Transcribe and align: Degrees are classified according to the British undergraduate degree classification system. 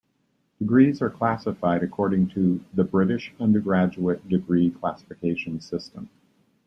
Degrees 0.57 0.99
are 1.03 1.11
classified 1.11 1.83
according 1.83 2.29
to 2.29 2.59
the 2.73 2.83
British 2.83 3.35
undergraduate 3.39 4.27
degree 4.27 4.71
classification 4.71 5.59
system. 5.61 6.09